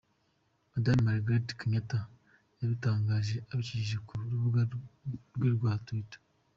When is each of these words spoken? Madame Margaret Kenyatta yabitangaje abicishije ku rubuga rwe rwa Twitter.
Madame 0.71 1.01
Margaret 1.07 1.47
Kenyatta 1.59 1.99
yabitangaje 2.59 3.35
abicishije 3.51 3.97
ku 4.05 4.11
rubuga 4.31 4.61
rwe 5.35 5.49
rwa 5.57 5.73
Twitter. 5.85 6.21